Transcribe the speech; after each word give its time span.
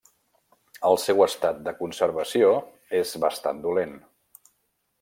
El 0.89 0.97
seu 1.01 1.21
estat 1.25 1.59
de 1.67 1.73
conservació 1.81 2.49
és 3.01 3.13
bastant 3.27 3.61
dolent. 3.67 3.95